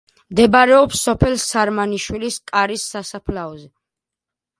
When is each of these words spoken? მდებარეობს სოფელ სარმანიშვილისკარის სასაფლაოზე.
მდებარეობს 0.35 1.01
სოფელ 1.07 1.35
სარმანიშვილისკარის 1.43 2.87
სასაფლაოზე. 2.95 3.69